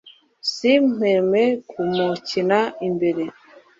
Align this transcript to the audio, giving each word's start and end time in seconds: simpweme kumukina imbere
simpweme 0.53 1.43
kumukina 1.69 2.59
imbere 2.87 3.23